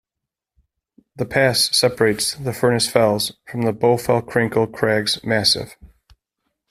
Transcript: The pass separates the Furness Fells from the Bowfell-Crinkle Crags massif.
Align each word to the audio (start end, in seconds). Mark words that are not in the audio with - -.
The 1.15 1.27
pass 1.27 1.77
separates 1.77 2.33
the 2.33 2.53
Furness 2.53 2.87
Fells 2.89 3.33
from 3.45 3.61
the 3.61 3.71
Bowfell-Crinkle 3.71 4.65
Crags 4.73 5.23
massif. 5.23 5.75